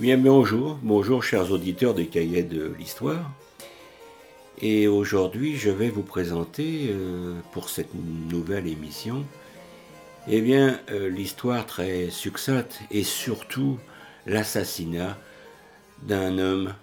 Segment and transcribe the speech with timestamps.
[0.00, 3.30] Eh bien, bonjour, bonjour chers auditeurs des cahiers de l'histoire.
[4.62, 9.26] Et aujourd'hui, je vais vous présenter euh, pour cette nouvelle émission,
[10.26, 13.78] eh bien, euh, l'histoire très succincte et surtout
[14.24, 15.18] l'assassinat
[16.04, 16.74] d'un homme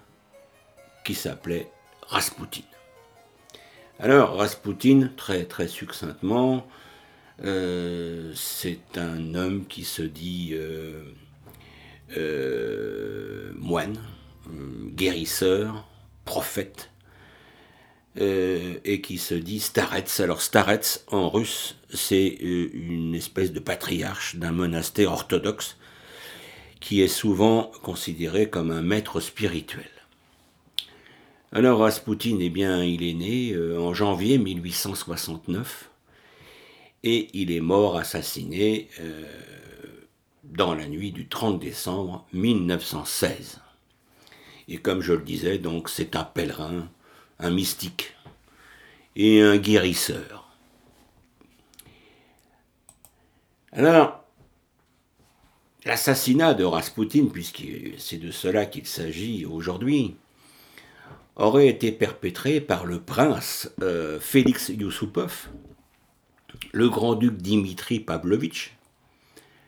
[1.04, 1.72] qui s'appelait
[2.04, 2.66] Rasputin.
[3.98, 6.68] Alors, Rasputin, très très succinctement,
[7.44, 10.54] euh, c'est un homme qui se dit
[12.16, 13.98] euh, euh, moine,
[14.94, 15.88] guérisseur,
[16.26, 16.90] prophète,
[18.20, 20.06] et qui se dit starets.
[20.20, 25.78] Alors starets en russe, c'est une espèce de patriarche d'un monastère orthodoxe
[26.80, 29.90] qui est souvent considéré comme un maître spirituel.
[31.52, 35.92] Alors Rasputin, eh bien, il est né en janvier 1869
[37.04, 39.24] et il est mort assassiné euh,
[40.52, 43.60] dans la nuit du 30 décembre 1916.
[44.68, 46.90] Et comme je le disais, donc c'est un pèlerin,
[47.40, 48.16] un mystique
[49.16, 50.50] et un guérisseur.
[53.72, 54.24] Alors,
[55.86, 57.64] l'assassinat de Rasputin, puisque
[57.98, 60.16] c'est de cela qu'il s'agit aujourd'hui,
[61.36, 65.50] aurait été perpétré par le prince euh, Félix Yusupov,
[66.72, 68.77] le grand-duc Dimitri Pavlovitch,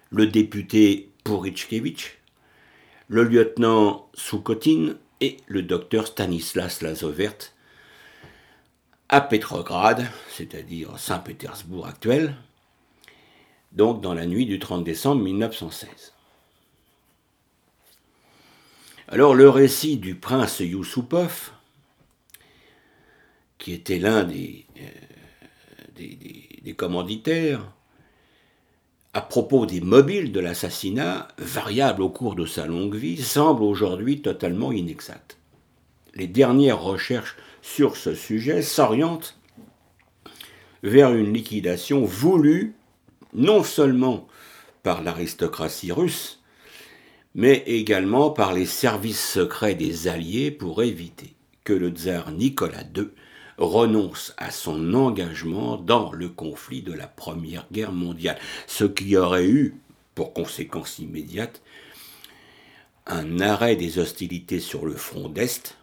[0.10, 2.18] le député Purichkevitch,
[3.08, 7.54] le lieutenant Soukotine et le docteur Stanislas Lazovert
[9.10, 12.36] à Petrograd, c'est-à-dire Saint-Pétersbourg actuel,
[13.72, 16.14] donc dans la nuit du 30 décembre 1916.
[19.08, 21.52] Alors le récit du prince Yusupov,
[23.58, 26.02] qui était l'un des, euh,
[26.64, 27.74] des, commanditaires,
[29.14, 34.22] à propos des mobiles de l'assassinat, variable au cours de sa longue vie, semble aujourd'hui
[34.22, 35.38] totalement inexact.
[36.16, 39.38] Les dernières recherches sur ce sujet s'orientent
[40.84, 42.76] vers une liquidation voulue
[43.34, 44.28] non seulement
[44.84, 46.42] par l'aristocratie russe,
[47.36, 53.10] mais également par les services secrets des Alliés pour éviter que le tsar Nicolas II
[53.60, 59.48] renonce à son engagement dans le conflit de la Première Guerre mondiale, ce qui aurait
[59.48, 59.76] eu
[60.16, 61.62] pour conséquence immédiate
[63.06, 65.78] un arrêt des hostilités sur le front d'Est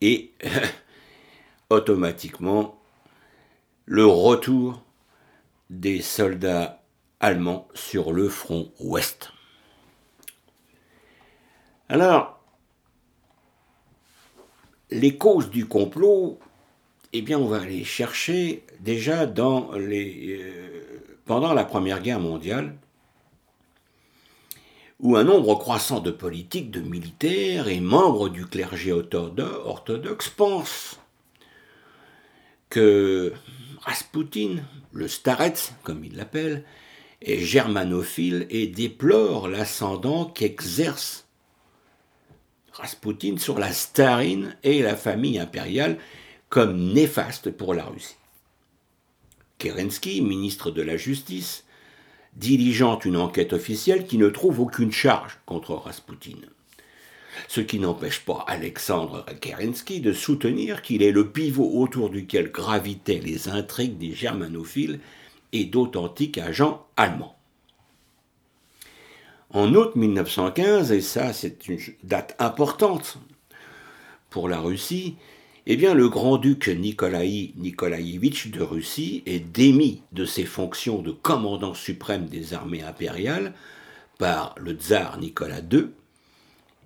[0.00, 0.32] et
[1.70, 2.78] automatiquement
[3.86, 4.82] le retour
[5.70, 6.82] des soldats
[7.20, 9.32] allemands sur le front ouest.
[11.88, 12.40] Alors,
[14.90, 16.38] les causes du complot
[17.12, 20.80] eh bien, on va aller chercher déjà euh,
[21.24, 22.76] pendant la Première Guerre mondiale,
[25.00, 31.00] où un nombre croissant de politiques, de militaires et membres du clergé orthodoxe pensent
[32.68, 33.32] que
[33.80, 34.58] Rasputin,
[34.92, 36.64] le starets, comme il l'appelle,
[37.22, 41.26] est germanophile et déplore l'ascendant qu'exerce
[42.72, 45.98] Rasputin sur la starine et la famille impériale
[46.50, 48.16] comme néfaste pour la Russie.
[49.58, 51.64] Kerensky, ministre de la Justice,
[52.34, 56.36] diligente une enquête officielle qui ne trouve aucune charge contre Rasputin.
[57.48, 63.20] Ce qui n'empêche pas Alexandre Kerensky de soutenir qu'il est le pivot autour duquel gravitaient
[63.20, 65.00] les intrigues des germanophiles
[65.52, 67.36] et d'authentiques agents allemands.
[69.50, 73.18] En août 1915, et ça c'est une date importante
[74.30, 75.16] pour la Russie,
[75.66, 81.74] eh bien, le grand-duc Nikolaï Nikolaïevitch de Russie est démis de ses fonctions de commandant
[81.74, 83.52] suprême des armées impériales
[84.18, 85.88] par le tsar Nicolas II.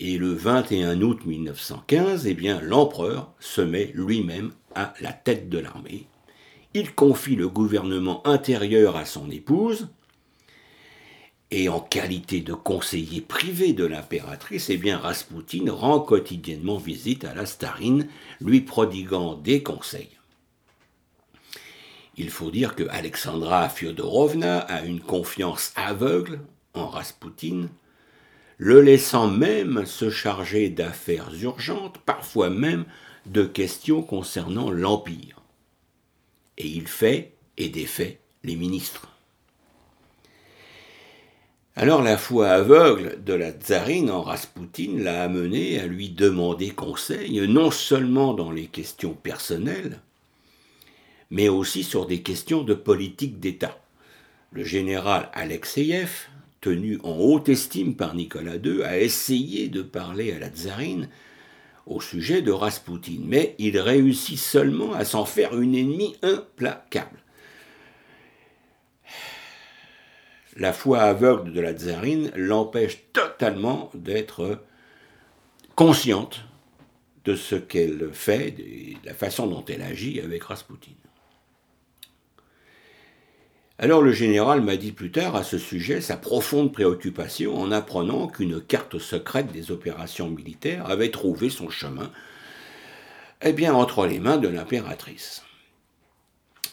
[0.01, 5.59] Et le 21 août 1915, eh bien, l'empereur se met lui-même à la tête de
[5.59, 6.07] l'armée.
[6.75, 9.89] Il confie le gouvernement intérieur à son épouse,
[11.57, 17.33] et en qualité de conseiller privé de l'impératrice, eh bien Rasputin rend quotidiennement visite à
[17.33, 18.09] la starine,
[18.41, 20.19] lui prodiguant des conseils.
[22.17, 26.41] Il faut dire que Alexandra Fyodorovna a une confiance aveugle
[26.75, 27.69] en Rasputin,
[28.59, 32.85] le laissant même se charger d'affaires urgentes, parfois même
[33.27, 35.41] de questions concernant l'Empire.
[36.59, 39.14] Et il fait et défait les ministres.
[41.77, 47.49] Alors la foi aveugle de la tsarine en Raspoutine l'a amené à lui demander conseil,
[47.49, 49.99] non seulement dans les questions personnelles,
[51.31, 53.77] mais aussi sur des questions de politique d'État.
[54.53, 56.13] Le général Alexeyev,
[56.61, 61.09] tenu en haute estime par Nicolas II, a essayé de parler à la tsarine
[61.87, 67.24] au sujet de Raspoutine, mais il réussit seulement à s'en faire une ennemie implacable.
[70.57, 74.61] La foi aveugle de la tsarine l'empêche totalement d'être
[75.75, 76.45] consciente
[77.25, 80.95] de ce qu'elle fait, de la façon dont elle agit avec Raspoutine.
[83.79, 88.29] Alors le général m'a dit plus tard à ce sujet sa profonde préoccupation en apprenant
[88.29, 92.13] qu'une carte secrète des opérations militaires avait trouvé son chemin
[93.43, 95.43] eh bien, entre les mains de l'impératrice.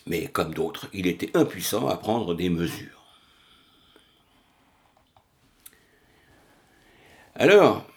[0.05, 3.00] Mais comme d'autres, il était impuissant à prendre des mesures.
[7.43, 7.87] Alors,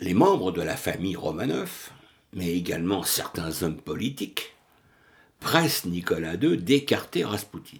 [0.00, 1.90] les membres de la famille Romanov,
[2.32, 4.56] mais également certains hommes politiques,
[5.38, 7.78] presse Nicolas II d'écarter Raspoutine.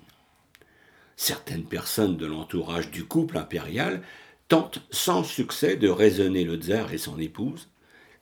[1.16, 4.00] Certaines personnes de l'entourage du couple impérial
[4.46, 7.68] tentent sans succès de raisonner le tsar et son épouse,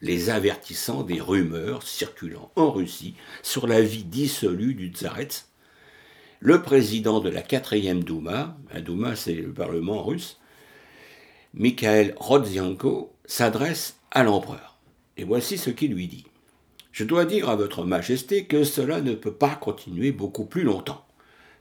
[0.00, 5.44] les avertissant des rumeurs circulant en Russie sur la vie dissolue du tsarets.
[6.40, 10.38] Le président de la quatrième Douma, la Douma c'est le parlement russe,
[11.54, 14.78] Mikhail Rodzianko, s'adresse à l'empereur.
[15.16, 16.24] Et voici ce qu'il lui dit.
[16.92, 21.04] Je dois dire à votre Majesté que cela ne peut pas continuer beaucoup plus longtemps.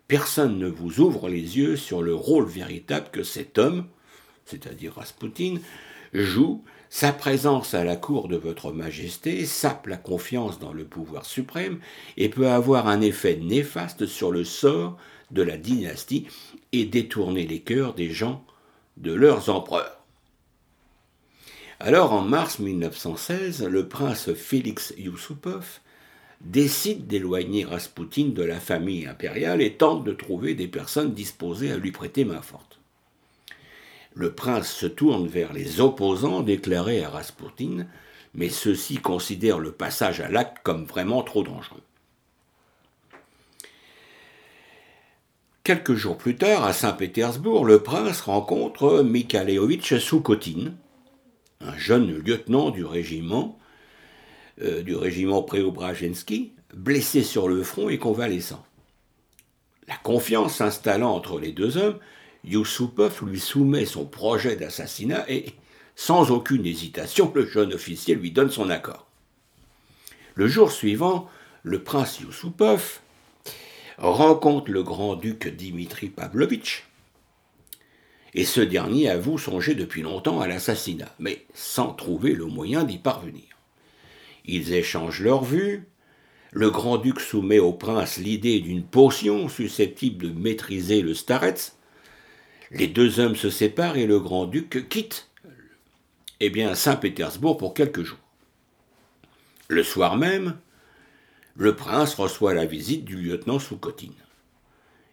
[0.07, 3.85] Personne ne vous ouvre les yeux sur le rôle véritable que cet homme,
[4.45, 5.55] c'est-à-dire Rasputin,
[6.13, 6.63] joue.
[6.89, 11.79] Sa présence à la cour de votre Majesté sape la confiance dans le pouvoir suprême
[12.17, 14.97] et peut avoir un effet néfaste sur le sort
[15.31, 16.27] de la dynastie
[16.73, 18.45] et détourner les cœurs des gens
[18.97, 19.97] de leurs empereurs.
[21.79, 25.79] Alors, en mars 1916, le prince Félix Yusupov
[26.41, 31.77] décide d'éloigner Raspoutine de la famille impériale et tente de trouver des personnes disposées à
[31.77, 32.79] lui prêter main forte.
[34.13, 37.88] Le prince se tourne vers les opposants déclarés à Raspoutine,
[38.33, 41.81] mais ceux-ci considèrent le passage à l'acte comme vraiment trop dangereux.
[45.71, 50.75] Quelques jours plus tard, à Saint-Pétersbourg, le prince rencontre Mikhailovitch Soukotine,
[51.62, 53.57] un jeune lieutenant du régiment,
[54.62, 58.65] euh, du régiment Préobrajensky, blessé sur le front et convalescent.
[59.88, 62.00] La confiance s'installant entre les deux hommes,
[62.44, 65.53] Yusupov lui soumet son projet d'assassinat et,
[65.95, 69.07] sans aucune hésitation, le jeune officier lui donne son accord.
[70.35, 71.29] Le jour suivant,
[71.63, 73.00] le prince Yusupov
[73.97, 76.85] rencontre le grand-duc Dimitri Pavlovitch,
[78.33, 82.97] et ce dernier avoue songer depuis longtemps à l'assassinat, mais sans trouver le moyen d'y
[82.97, 83.43] parvenir.
[84.45, 85.88] Ils échangent leurs vues,
[86.51, 91.73] le grand-duc soumet au prince l'idée d'une potion susceptible de maîtriser le starets,
[92.71, 95.29] les deux hommes se séparent et le grand-duc quitte
[96.43, 98.17] eh bien, Saint-Pétersbourg pour quelques jours.
[99.67, 100.57] Le soir même,
[101.56, 104.13] le prince reçoit la visite du lieutenant Soukotine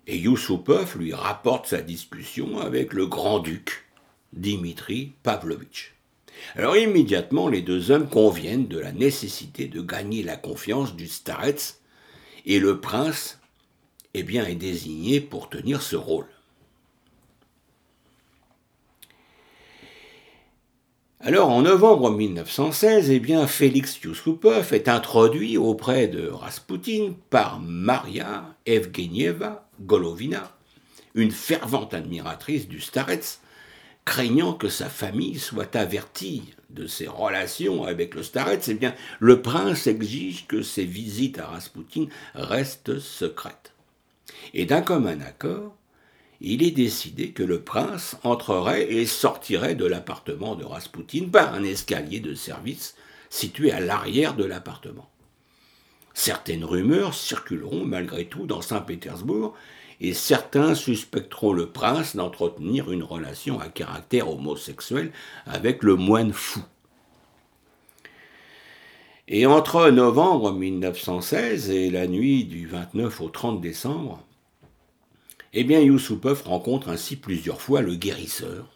[0.09, 3.85] et Yusupov lui rapporte sa discussion avec le grand-duc
[4.33, 5.95] Dimitri Pavlovitch.
[6.55, 11.77] Alors immédiatement, les deux hommes conviennent de la nécessité de gagner la confiance du starets,
[12.47, 13.39] et le prince
[14.15, 16.27] eh bien, est désigné pour tenir ce rôle.
[21.29, 29.69] Alors en novembre 1916, eh Félix Yusupov est introduit auprès de Raspoutine par Maria Evgenieva
[29.79, 30.57] Golovina,
[31.15, 33.41] une fervente admiratrice du Starets,
[34.07, 39.43] craignant que sa famille soit avertie de ses relations avec le Starets, eh bien, le
[39.43, 43.75] prince exige que ses visites à Rasputin restent secrètes.
[44.55, 45.77] Et d'un commun accord,
[46.41, 51.65] il est décidé que le prince entrerait et sortirait de l'appartement de Rasputin par un
[51.65, 52.95] escalier de service
[53.31, 55.11] situé à l'arrière de l'appartement.
[56.15, 59.55] Certaines rumeurs circuleront malgré tout dans Saint-Pétersbourg
[60.01, 65.13] et certains suspecteront le prince d'entretenir une relation à caractère homosexuel
[65.47, 66.63] avec le moine fou.
[69.27, 74.25] Et entre novembre 1916 et la nuit du 29 au 30 décembre,
[75.53, 78.69] eh bien Yusupov rencontre ainsi plusieurs fois le guérisseur,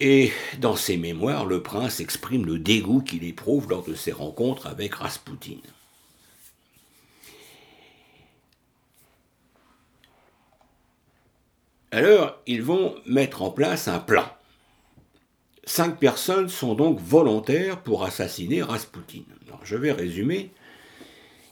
[0.00, 4.68] et dans ses mémoires, le prince exprime le dégoût qu'il éprouve lors de ses rencontres
[4.68, 5.60] avec Raspoutine.
[11.90, 14.30] Alors, ils vont mettre en place un plan.
[15.64, 19.24] Cinq personnes sont donc volontaires pour assassiner Raspoutine.
[19.64, 20.52] Je vais résumer.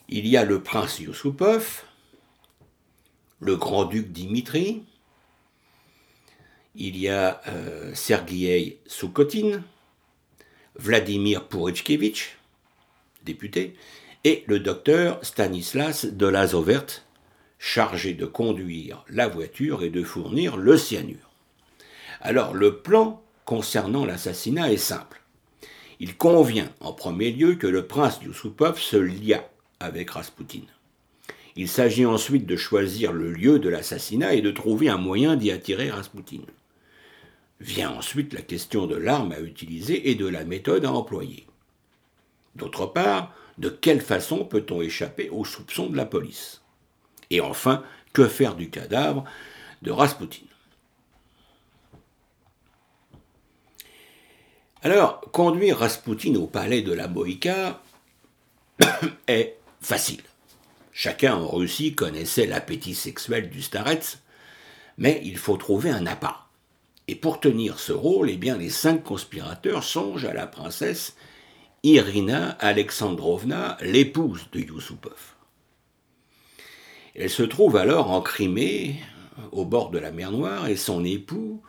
[0.08, 1.82] Il y a le prince Yusupov,
[3.40, 4.82] le grand-duc Dimitri,
[6.74, 9.62] il y a euh, Sergei Soukotine,
[10.76, 12.36] Vladimir Purichkevitch,
[13.24, 13.74] député,
[14.24, 17.04] et le docteur Stanislas de Lazovert,
[17.58, 21.30] chargé de conduire la voiture et de fournir le cyanure.
[22.20, 25.22] Alors le plan concernant l'assassinat est simple.
[25.98, 29.48] Il convient en premier lieu que le prince Yusupov se lia
[29.80, 30.66] avec Raspoutine.
[31.56, 35.50] Il s'agit ensuite de choisir le lieu de l'assassinat et de trouver un moyen d'y
[35.50, 36.44] attirer Raspoutine.
[37.60, 41.46] Vient ensuite la question de l'arme à utiliser et de la méthode à employer.
[42.56, 46.60] D'autre part, de quelle façon peut-on échapper aux soupçons de la police?
[47.30, 47.82] Et enfin,
[48.12, 49.24] que faire du cadavre
[49.80, 50.46] de Raspoutine
[54.82, 57.82] Alors, conduire Raspoutine au palais de la Moïka
[59.26, 60.22] est facile.
[60.98, 64.16] Chacun en Russie connaissait l'appétit sexuel du starets,
[64.96, 66.46] mais il faut trouver un appât.
[67.06, 71.14] Et pour tenir ce rôle, eh bien, les cinq conspirateurs songent à la princesse
[71.82, 75.34] Irina Alexandrovna, l'épouse de Yusupov.
[77.14, 78.98] Elle se trouve alors en Crimée,
[79.52, 81.60] au bord de la mer Noire, et son époux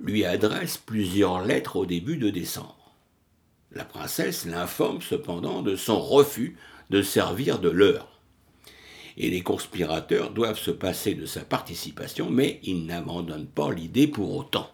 [0.00, 2.94] lui adresse plusieurs lettres au début de décembre.
[3.72, 6.56] La princesse l'informe cependant de son refus
[6.88, 8.13] de servir de leurre
[9.16, 14.34] et les conspirateurs doivent se passer de sa participation, mais ils n'abandonnent pas l'idée pour
[14.36, 14.70] autant.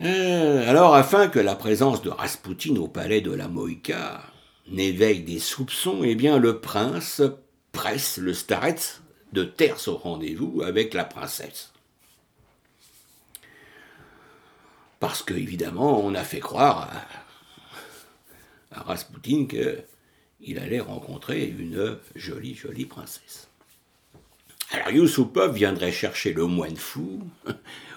[0.00, 4.22] Euh, alors, afin que la présence de Raspoutine au palais de la Moïka
[4.68, 7.20] n'éveille des soupçons, eh bien, le prince
[7.72, 9.00] presse le starets
[9.32, 11.72] de taire au rendez-vous avec la princesse.
[15.00, 16.90] Parce que, évidemment, on a fait croire
[18.72, 19.82] à, à Raspoutine que
[20.40, 23.48] il allait rencontrer une jolie, jolie princesse.
[24.70, 27.22] Alors Yusupov viendrait chercher le moine fou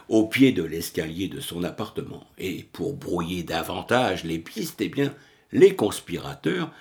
[0.09, 2.25] au pied de l'escalier de son appartement.
[2.37, 5.13] Et pour brouiller davantage les pistes, eh bien,
[5.51, 6.71] les conspirateurs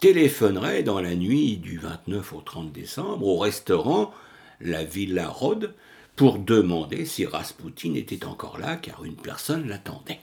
[0.00, 4.12] téléphoneraient dans la nuit du 29 au 30 décembre au restaurant
[4.60, 5.74] La Villa Rode
[6.14, 10.20] pour demander si Raspoutine était encore là, car une personne l'attendait.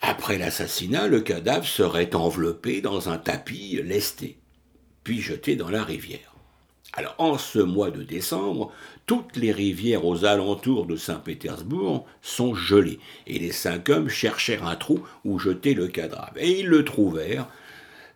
[0.00, 4.38] Après l'assassinat, le cadavre serait enveloppé dans un tapis lesté,
[5.04, 6.34] puis jeté dans la rivière.
[6.92, 8.72] Alors, en ce mois de décembre,
[9.04, 14.76] toutes les rivières aux alentours de Saint-Pétersbourg sont gelées, et les cinq hommes cherchèrent un
[14.76, 17.48] trou où jeter le cadavre, et ils le trouvèrent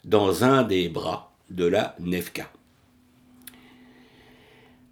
[0.04, 2.50] dans un des bras de la Nevka.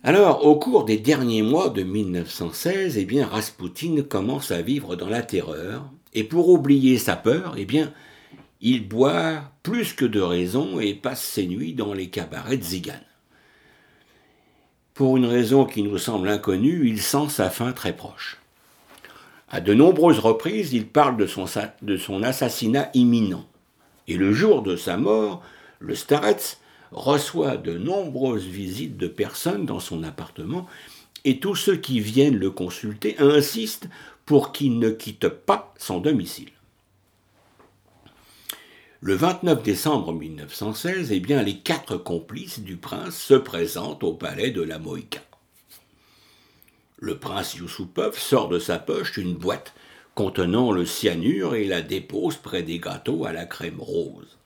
[0.04, 5.08] Alors, au cours des derniers mois de 1916, eh bien, Raspoutine commence à vivre dans
[5.08, 7.92] la terreur, et pour oublier sa peur, eh bien,
[8.60, 13.00] il boit plus que de raison et passe ses nuits dans les cabarets de Zigan.
[14.94, 18.38] Pour une raison qui nous semble inconnue, il sent sa fin très proche.
[19.50, 23.46] À de nombreuses reprises, il parle de son, assassinat imminent.
[24.08, 25.42] Et le jour de sa mort,
[25.78, 26.58] le Starets
[26.90, 30.66] reçoit de nombreuses visites de personnes dans son appartement,
[31.24, 33.88] et tous ceux qui viennent le consulter insistent
[34.28, 36.50] pour qu'il ne quitte pas son domicile.
[39.00, 44.50] Le 29 décembre 1916, eh bien, les quatre complices du prince se présentent au palais
[44.50, 45.22] de la Moïka.
[46.98, 49.72] Le prince Yusupov sort de sa poche une boîte
[50.14, 54.36] contenant le cyanure et la dépose près des gâteaux à la crème rose.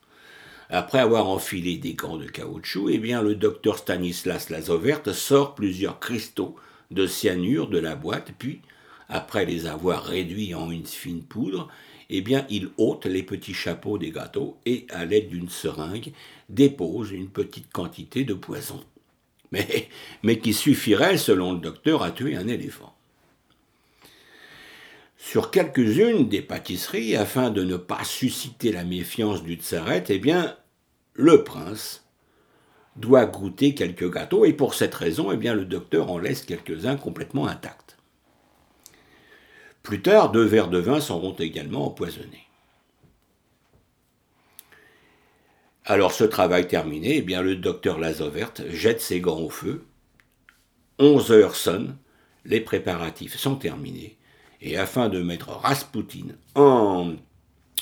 [0.71, 5.99] Après avoir enfilé des gants de caoutchouc, eh bien, le docteur Stanislas Lazovert sort plusieurs
[5.99, 6.55] cristaux
[6.93, 8.63] de cyanure de la boîte, puis
[9.13, 11.69] après les avoir réduits en une fine poudre,
[12.09, 16.13] eh bien, il ôte les petits chapeaux des gâteaux et, à l'aide d'une seringue,
[16.49, 18.83] dépose une petite quantité de poison.
[19.53, 22.95] Mais, qui suffirait, selon le docteur, à tuer un éléphant.
[25.19, 30.57] Sur quelques-unes des pâtisseries, afin de ne pas susciter la méfiance du tsaret, eh bien,
[31.13, 32.05] le prince
[32.97, 36.97] doit goûter quelques gâteaux, et pour cette raison, eh bien, le docteur en laisse quelques-uns
[36.97, 37.82] complètement intacts.
[39.83, 42.47] Plus tard, deux verres de vin seront également empoisonnés.
[45.85, 49.85] Alors ce travail terminé, eh bien, le docteur Lazovert jette ses gants au feu.
[50.99, 51.97] Onze heures sonnent,
[52.45, 54.17] les préparatifs sont terminés,
[54.61, 57.15] et afin de mettre Raspoutine en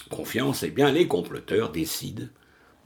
[0.08, 2.26] confiance, eh bien, les comploteurs décident,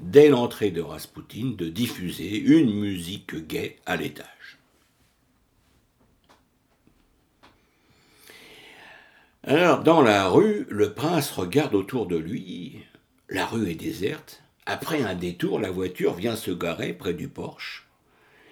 [0.00, 4.59] dès l'entrée de Raspoutine, de diffuser une musique gaie à l'étage.
[9.46, 12.78] Alors, dans la rue, le prince regarde autour de lui.
[13.28, 17.86] La rue est déserte, Après un détour, la voiture vient se garer près du porche,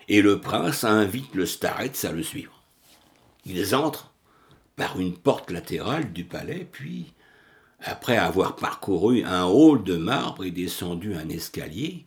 [0.08, 2.62] et le prince invite le starets à le suivre.
[3.46, 4.12] Ils entrent
[4.76, 7.14] par une porte latérale du palais, puis,
[7.80, 12.04] après avoir parcouru un hall de marbre et descendu un escalier,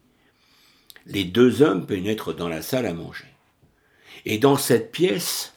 [1.08, 3.34] les deux hommes pénètrent dans la salle à manger.
[4.26, 5.56] Et dans cette pièce,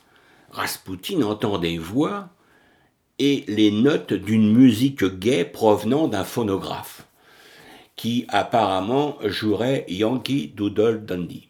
[0.50, 2.30] Raspoutine entend des voix
[3.18, 7.06] et les notes d'une musique gaie provenant d'un phonographe,
[7.96, 11.48] qui apparemment jouerait Yankee Doodle Dandy.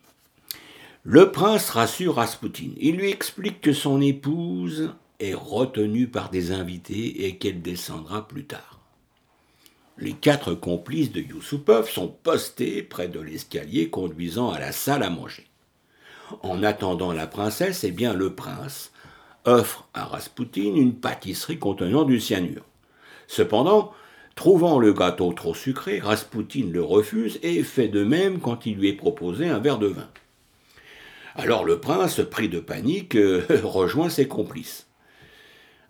[1.04, 2.74] Le prince rassure Raspoutine.
[2.78, 8.44] Il lui explique que son épouse est retenue par des invités et qu'elle descendra plus
[8.44, 8.78] tard.
[9.96, 15.10] Les quatre complices de Yusupov sont postés près de l'escalier conduisant à la salle à
[15.10, 15.46] manger.
[16.42, 18.92] En attendant la princesse, eh bien le prince
[19.48, 22.64] offre à Raspoutine une pâtisserie contenant du cyanure.
[23.26, 23.92] Cependant,
[24.36, 28.88] trouvant le gâteau trop sucré, Raspoutine le refuse et fait de même quand il lui
[28.88, 30.08] est proposé un verre de vin.
[31.34, 33.16] Alors le prince, pris de panique,
[33.62, 34.86] rejoint ses complices.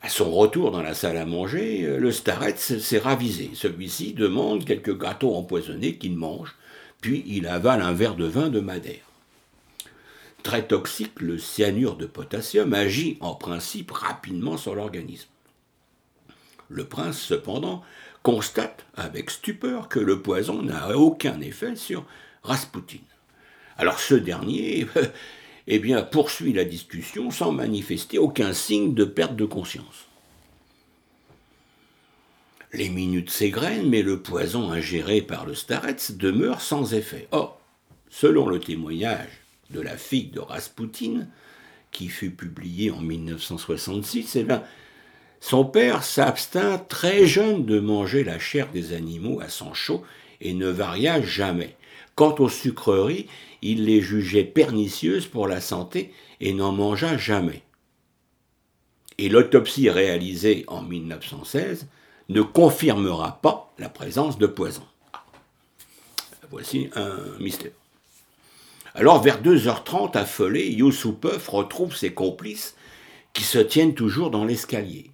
[0.01, 3.51] À son retour dans la salle à manger, le starets s'est ravisé.
[3.55, 6.55] Celui-ci demande quelques gâteaux empoisonnés qu'il mange,
[7.01, 9.08] puis il avale un verre de vin de Madère.
[10.43, 15.29] Très toxique, le cyanure de potassium agit en principe rapidement sur l'organisme.
[16.69, 17.83] Le prince, cependant,
[18.23, 22.05] constate avec stupeur que le poison n'a aucun effet sur
[22.43, 23.01] Raspoutine.
[23.77, 24.87] Alors ce dernier
[25.67, 30.07] eh bien, poursuit la discussion sans manifester aucun signe de perte de conscience.
[32.73, 37.29] Les minutes s'égrènent, mais le poison ingéré par le starets demeure sans effet.
[37.31, 37.61] Or,
[38.11, 41.29] selon le témoignage de la fille de Raspoutine,
[41.91, 44.63] qui fut publié en 1966, eh bien,
[45.41, 50.03] son père s'abstint très jeune de manger la chair des animaux à sang chaud
[50.41, 51.77] et ne varia jamais.
[52.15, 53.29] Quant aux sucreries,
[53.63, 57.63] il les jugeait pernicieuses pour la santé et n'en mangea jamais.
[59.19, 61.87] Et l'autopsie réalisée en 1916
[62.29, 64.85] ne confirmera pas la présence de poison.
[65.13, 65.25] Ah.
[66.51, 67.73] Voici un mystère.
[68.99, 72.75] Alors, vers 2h30, affolé, Youssoupov retrouve ses complices
[73.33, 75.13] qui se tiennent toujours dans l'escalier.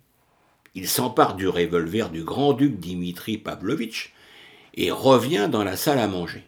[0.74, 4.14] Il s'empare du revolver du grand-duc Dimitri Pavlovitch
[4.72, 6.46] et revient dans la salle à manger.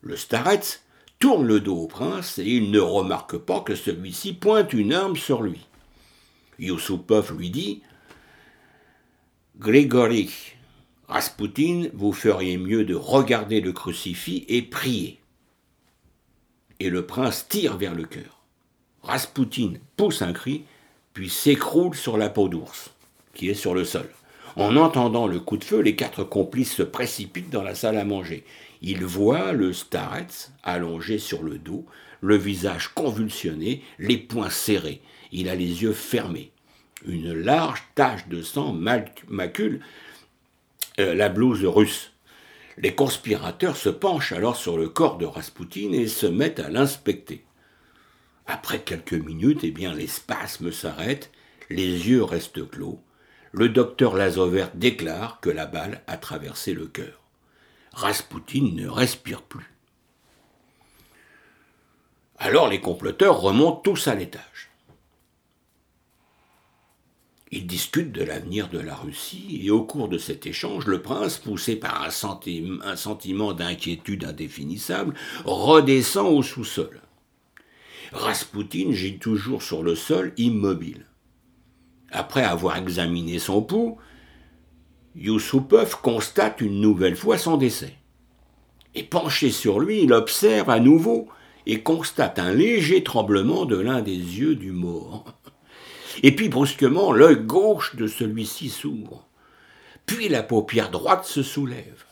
[0.00, 0.78] Le starets
[1.18, 5.16] tourne le dos au prince et il ne remarque pas que celui-ci pointe une arme
[5.16, 5.66] sur lui.
[6.60, 7.82] Youssoupov lui dit
[9.58, 10.30] Grigory,
[11.08, 15.18] Raspoutine, vous feriez mieux de regarder le crucifix et prier
[16.80, 18.42] et le prince tire vers le cœur.
[19.02, 20.64] Raspoutine pousse un cri,
[21.14, 22.90] puis s'écroule sur la peau d'ours,
[23.34, 24.08] qui est sur le sol.
[24.56, 28.04] En entendant le coup de feu, les quatre complices se précipitent dans la salle à
[28.04, 28.44] manger.
[28.82, 31.84] Ils voient le starets allongé sur le dos,
[32.20, 35.00] le visage convulsionné, les poings serrés.
[35.32, 36.50] Il a les yeux fermés.
[37.06, 39.80] Une large tache de sang macule
[40.98, 42.12] euh, la blouse russe.
[42.80, 47.44] Les conspirateurs se penchent alors sur le corps de Raspoutine et se mettent à l'inspecter.
[48.46, 51.32] Après quelques minutes, eh bien, les spasmes s'arrêtent,
[51.70, 53.00] les yeux restent clos.
[53.50, 57.24] Le docteur Lazovert déclare que la balle a traversé le cœur.
[57.94, 59.74] Raspoutine ne respire plus.
[62.38, 64.67] Alors les comploteurs remontent tous à l'étage.
[67.50, 71.38] Ils discutent de l'avenir de la Russie et au cours de cet échange, le prince,
[71.38, 77.00] poussé par un, sentiment d'inquiétude indéfinissable, redescend au sous-sol.
[78.12, 81.06] Raspoutine gît toujours sur le sol, immobile.
[82.10, 83.98] Après avoir examiné son pouls,
[85.14, 87.94] Youssoupov constate une nouvelle fois son décès.
[88.94, 91.28] Et penché sur lui, il observe à nouveau
[91.66, 95.24] et constate un léger tremblement de l'un des yeux du mort.
[96.22, 99.26] Et puis brusquement, l'œil gauche de celui-ci s'ouvre.
[100.06, 102.04] Puis la paupière droite se soulève.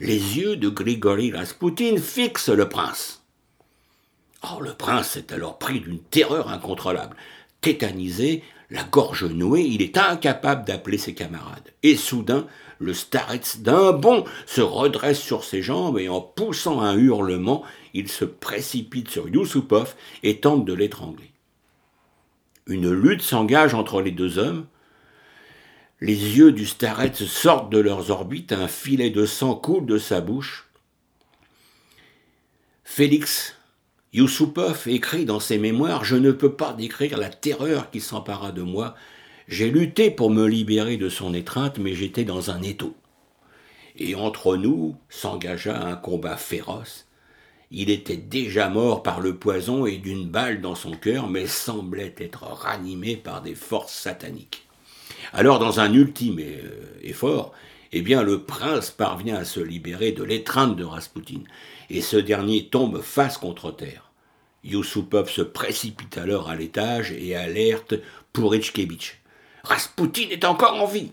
[0.00, 3.24] Les yeux de Grigory Raspoutine fixent le prince.
[4.42, 7.16] Or, le prince est alors pris d'une terreur incontrôlable.
[7.60, 11.72] Tétanisé, la gorge nouée, il est incapable d'appeler ses camarades.
[11.82, 12.46] Et soudain,
[12.78, 17.62] le starets d'un bond se redresse sur ses jambes et en poussant un hurlement,
[17.94, 21.31] il se précipite sur Yusupov et tente de l'étrangler.
[22.66, 24.66] Une lutte s'engage entre les deux hommes.
[26.00, 30.20] Les yeux du starets sortent de leurs orbites, un filet de sang coule de sa
[30.20, 30.68] bouche.
[32.84, 33.56] Félix
[34.12, 38.62] Youssoupov écrit dans ses mémoires Je ne peux pas décrire la terreur qui s'empara de
[38.62, 38.94] moi.
[39.48, 42.94] J'ai lutté pour me libérer de son étreinte, mais j'étais dans un étau.
[43.96, 47.06] et entre nous s'engagea un combat féroce.
[47.74, 52.14] Il était déjà mort par le poison et d'une balle dans son cœur, mais semblait
[52.18, 54.66] être ranimé par des forces sataniques.
[55.32, 57.52] Alors, dans un ultime euh, effort,
[57.92, 61.44] eh bien, le prince parvient à se libérer de l'étreinte de Raspoutine,
[61.88, 64.10] et ce dernier tombe face contre terre.
[64.64, 67.94] Yusupov se précipite alors à l'étage et alerte
[68.34, 69.18] Pourechkevitch.
[69.64, 71.12] Raspoutine est encore en vie.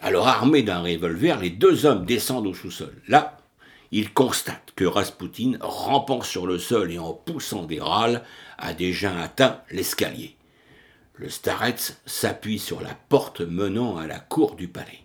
[0.00, 2.94] Alors, armés d'un revolver, les deux hommes descendent au sous-sol.
[3.08, 3.39] Là,
[3.92, 8.24] ils constatent que Raspoutine, rampant sur le sol et en poussant des râles,
[8.58, 10.36] a déjà atteint l'escalier.
[11.14, 15.00] Le starets s'appuie sur la porte menant à la cour du palais.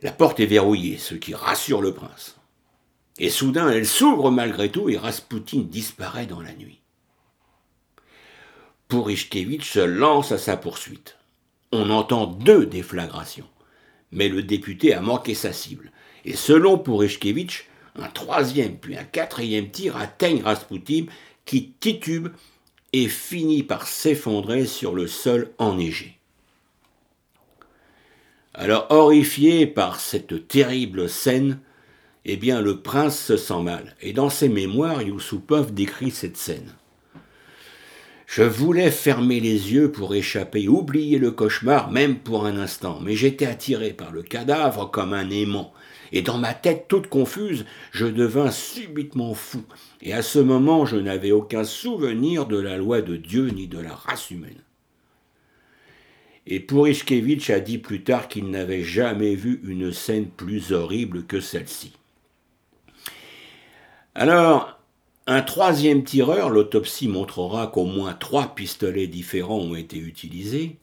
[0.00, 2.36] La porte est verrouillée, ce qui rassure le prince.
[3.18, 6.80] Et soudain, elle s'ouvre malgré tout et Raspoutine disparaît dans la nuit.
[8.88, 11.16] Pourishkevitch se lance à sa poursuite.
[11.70, 13.48] On entend deux déflagrations,
[14.12, 15.90] mais le député a manqué sa cible.
[16.24, 21.06] Et selon Pourishkevitch, un troisième puis un quatrième tir atteignent Raspoutine
[21.44, 22.28] qui titube
[22.92, 26.18] et finit par s'effondrer sur le sol enneigé.
[28.54, 31.58] Alors horrifié par cette terrible scène,
[32.24, 36.70] eh bien le prince se sent mal, et dans ses mémoires, Youssoupov décrit cette scène.
[38.34, 43.14] Je voulais fermer les yeux pour échapper, oublier le cauchemar, même pour un instant, mais
[43.14, 45.74] j'étais attiré par le cadavre comme un aimant,
[46.12, 49.62] et dans ma tête toute confuse, je devins subitement fou,
[50.00, 53.78] et à ce moment je n'avais aucun souvenir de la loi de Dieu ni de
[53.78, 54.62] la race humaine.
[56.46, 61.40] Et Pourishkevitch a dit plus tard qu'il n'avait jamais vu une scène plus horrible que
[61.40, 61.92] celle-ci.
[64.14, 64.81] Alors,
[65.26, 70.78] un troisième tireur, l'autopsie montrera qu'au moins trois pistolets différents ont été utilisés,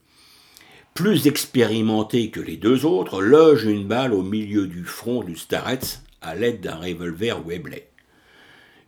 [0.94, 6.02] plus expérimenté que les deux autres, loge une balle au milieu du front du Starets
[6.22, 7.90] à l'aide d'un revolver Webley.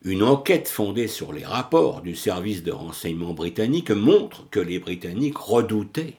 [0.04, 5.38] Une enquête fondée sur les rapports du service de renseignement britannique montre que les Britanniques
[5.38, 6.16] redoutaient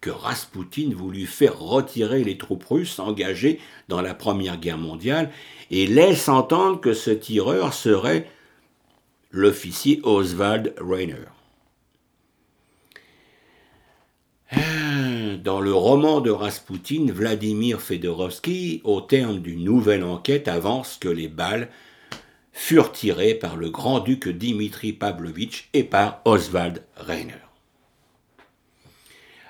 [0.00, 3.58] que Raspoutine voulut faire retirer les troupes russes engagées
[3.88, 5.30] dans la Première Guerre mondiale
[5.70, 8.30] et laisse entendre que ce tireur serait
[9.30, 11.26] l'officier Oswald Rainer.
[15.42, 21.28] Dans le roman de Raspoutine, Vladimir Fedorovski, au terme d'une nouvelle enquête, avance que les
[21.28, 21.68] balles
[22.52, 27.34] furent tirées par le grand-duc Dimitri Pavlovitch et par Oswald Rainer.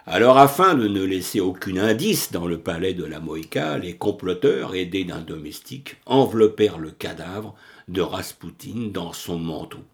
[0.05, 4.75] Alors, afin de ne laisser aucun indice dans le palais de la Moïka, les comploteurs,
[4.75, 7.55] aidés d'un domestique, enveloppèrent le cadavre
[7.89, 9.85] de Raspoutine dans son manteau.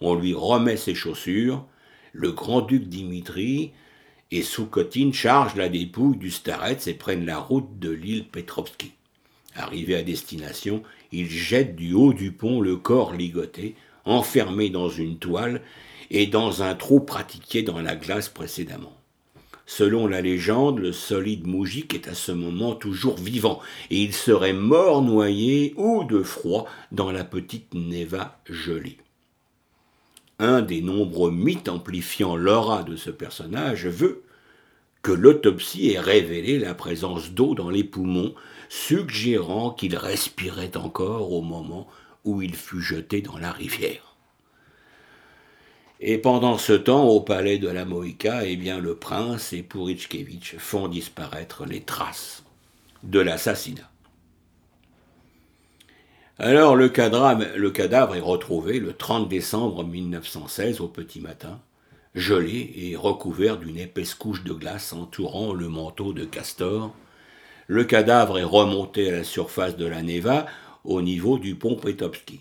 [0.00, 1.64] On lui remet ses chaussures.
[2.12, 3.72] Le grand-duc Dimitri
[4.30, 8.92] et Soukotine chargent la dépouille du Starets et prennent la route de l'île Petrovski.
[9.54, 13.74] Arrivé à destination, ils jettent du haut du pont le corps ligoté,
[14.04, 15.62] enfermé dans une toile
[16.10, 18.96] et dans un trou pratiqué dans la glace précédemment.
[19.74, 23.58] Selon la légende, le solide moujik est à ce moment toujours vivant,
[23.88, 28.98] et il serait mort noyé ou de froid dans la petite Neva gelée.
[30.38, 34.24] Un des nombreux mythes amplifiant l'aura de ce personnage veut
[35.00, 38.34] que l'autopsie ait révélé la présence d'eau dans les poumons,
[38.68, 41.88] suggérant qu'il respirait encore au moment
[42.26, 44.11] où il fut jeté dans la rivière.
[46.04, 50.88] Et pendant ce temps, au palais de la Moïka, eh le prince et Pourickevitch font
[50.88, 52.42] disparaître les traces
[53.04, 53.88] de l'assassinat.
[56.40, 61.60] Alors le cadavre, est retrouvé le 30 décembre 1916 au petit matin,
[62.16, 66.92] gelé et recouvert d'une épaisse couche de glace entourant le manteau de Castor.
[67.68, 70.46] Le cadavre est remonté à la surface de la Neva
[70.82, 72.40] au niveau du pont Petopski.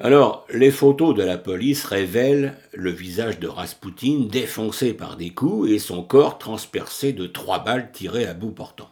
[0.00, 5.70] Alors, les photos de la police révèlent le visage de Raspoutine défoncé par des coups
[5.70, 8.90] et son corps transpercé de trois balles tirées à bout portant.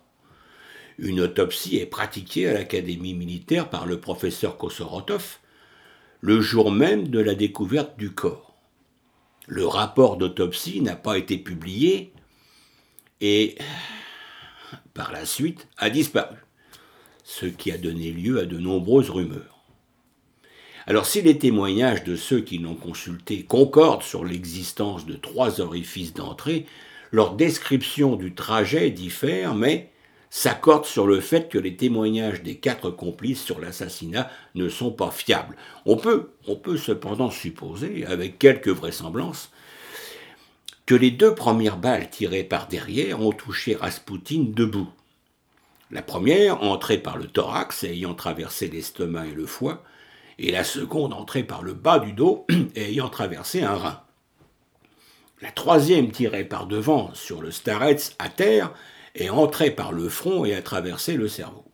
[0.99, 5.39] Une autopsie est pratiquée à l'Académie militaire par le professeur Kosorotov
[6.21, 8.55] le jour même de la découverte du corps.
[9.49, 12.13] Le rapport d'autopsie n'a pas été publié
[13.21, 13.57] et,
[14.95, 16.37] par la suite, a disparu,
[17.25, 19.52] ce qui a donné lieu à de nombreuses rumeurs.
[20.87, 26.15] Alors si les témoignages de ceux qui l'ont consulté concordent sur l'existence de trois orifices
[26.15, 26.67] d'entrée,
[27.13, 29.91] leur description du trajet diffère, mais
[30.31, 35.11] s'accordent sur le fait que les témoignages des quatre complices sur l'assassinat ne sont pas
[35.11, 35.57] fiables.
[35.85, 39.51] On peut, on peut cependant supposer, avec quelque vraisemblance,
[40.87, 44.89] que les deux premières balles tirées par derrière ont touché Raspoutine debout.
[45.91, 49.85] La première, entrée par le thorax ayant traversé l'estomac et le foie,
[50.39, 54.01] et la seconde entrée par le bas du dos ayant traversé un rein.
[55.41, 58.73] La troisième tirée par devant sur le starets à terre
[59.15, 61.65] est entrée par le front et a traversé le cerveau.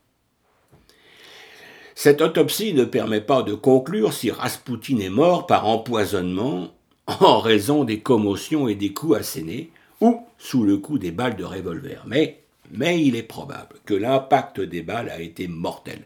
[1.94, 6.68] Cette autopsie ne permet pas de conclure si Raspoutine est mort par empoisonnement
[7.06, 11.44] en raison des commotions et des coups assénés ou sous le coup des balles de
[11.44, 12.04] revolver.
[12.06, 16.04] Mais il est probable que l'impact des balles a été mortel.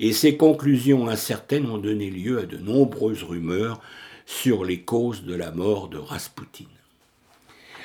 [0.00, 3.80] Et ces conclusions incertaines ont donné lieu à de nombreuses rumeurs
[4.26, 6.66] sur les causes de la mort de Raspoutine.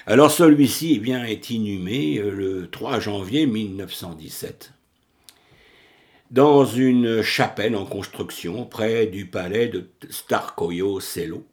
[0.08, 4.74] Alors celui-ci eh bien, est inhumé euh, le 3 janvier 1917
[6.32, 11.44] dans une chapelle en construction près du palais de Starkoyo Selo.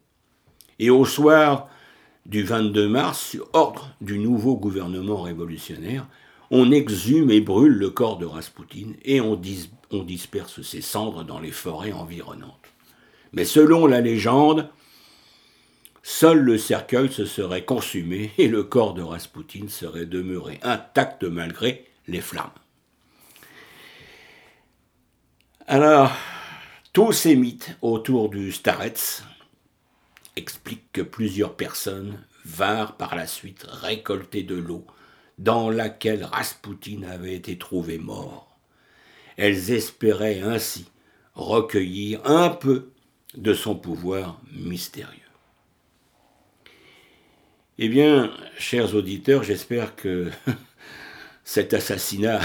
[0.79, 1.69] Et au soir
[2.25, 6.07] du 22 mars, sur ordre du nouveau gouvernement révolutionnaire,
[6.51, 11.51] on exhume et brûle le corps de Raspoutine et on, disperse ses cendres dans les
[11.51, 12.53] forêts environnantes.
[13.33, 14.69] Mais selon la légende,
[16.03, 21.85] seul le cercueil se serait consumé et le corps de Raspoutine serait demeuré intact malgré
[22.07, 22.49] les flammes.
[25.67, 26.13] Alors,
[26.93, 29.21] tous ces mythes autour du Starets
[30.37, 34.87] expliquent que plusieurs personnes vinrent par la suite récolter de l'eau
[35.37, 38.57] dans laquelle Raspoutine avait été trouvé mort.
[39.37, 40.85] Elles espéraient ainsi
[41.35, 42.89] recueillir un peu
[43.35, 45.13] de son pouvoir mystérieux.
[47.79, 50.31] Eh bien, chers auditeurs, j'espère que
[51.43, 52.41] cet assassinat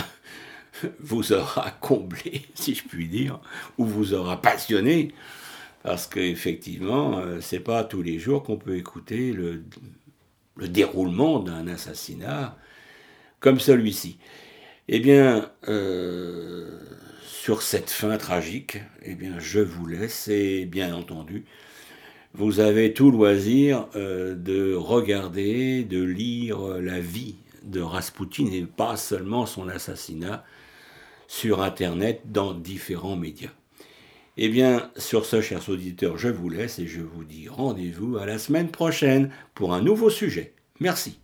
[1.01, 3.41] vous aura comblé, si je puis dire,
[3.79, 5.15] ou vous aura passionné,
[5.83, 9.65] parce qu'effectivement, euh, c'est pas tous les jours qu'on peut écouter le,
[10.57, 12.57] déroulement d'un assassinat
[13.43, 14.17] comme celui-ci.
[14.89, 16.79] Eh bien, euh,
[17.27, 21.45] sur cette fin tragique, eh bien, je vous laisse et bien entendu,
[22.35, 28.97] vous avez tout loisir euh, de regarder, de lire la vie de Raspoutine et pas
[28.97, 30.45] seulement son assassinat,
[31.29, 33.53] sur Internet dans différents médias.
[34.37, 38.27] Eh bien, sur ce, chers auditeurs, je vous laisse et je vous dis rendez-vous à
[38.27, 40.55] la semaine prochaine pour un nouveau sujet.
[40.81, 41.22] Merci.